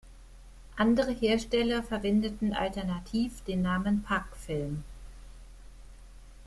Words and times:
Andere 0.77 1.11
Hersteller 1.11 1.83
verwendeten 1.83 2.55
alternativ 2.55 3.41
den 3.43 3.61
Namen 3.61 4.01
Pak-Film. 4.01 4.83